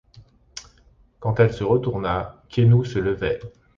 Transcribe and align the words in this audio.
Quand 1.19 1.39
elle 1.39 1.53
se 1.53 1.63
retourna, 1.63 2.41
Quenu 2.49 2.85
se 2.85 2.97
levait. 2.97 3.39